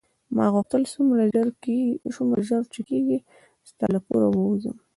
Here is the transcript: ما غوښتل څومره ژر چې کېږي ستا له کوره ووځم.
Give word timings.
ما 0.35 0.45
غوښتل 0.53 0.83
څومره 0.93 2.41
ژر 2.53 2.61
چې 2.73 2.81
کېږي 2.89 3.17
ستا 3.69 3.85
له 3.93 3.99
کوره 4.07 4.27
ووځم. 4.31 4.75